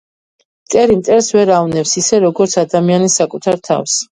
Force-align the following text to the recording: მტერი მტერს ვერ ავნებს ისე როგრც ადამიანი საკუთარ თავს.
მტერი 0.69 0.95
მტერს 1.01 1.29
ვერ 1.35 1.53
ავნებს 1.57 1.93
ისე 2.03 2.23
როგრც 2.27 2.59
ადამიანი 2.65 3.13
საკუთარ 3.21 3.63
თავს. 3.71 4.01